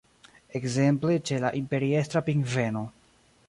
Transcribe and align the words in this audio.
Ekzemple 0.59 1.17
ĉe 1.31 1.39
la 1.45 1.53
Imperiestra 1.61 2.25
pingveno. 2.31 2.87